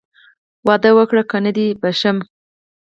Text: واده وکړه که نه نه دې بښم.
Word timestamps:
واده 0.67 0.91
وکړه 0.97 1.23
که 1.29 1.37
نه 1.37 1.41
نه 1.45 1.51
دې 1.57 1.67
بښم. 1.81 2.17